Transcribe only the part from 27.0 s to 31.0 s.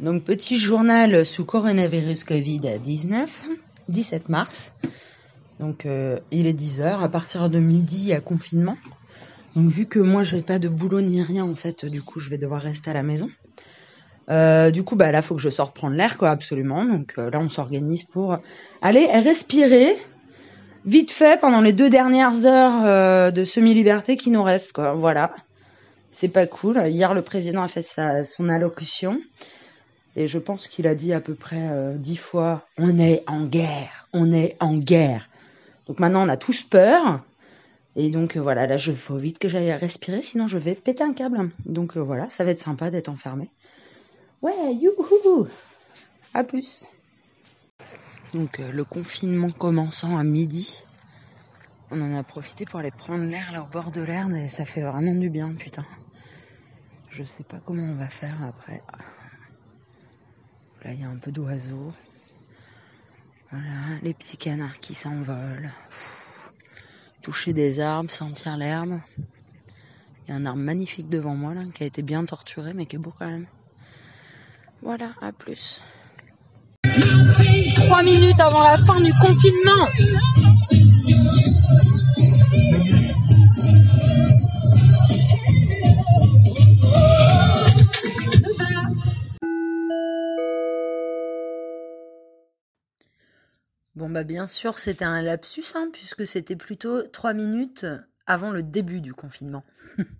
le président a fait son allocution. Et je pense qu'il a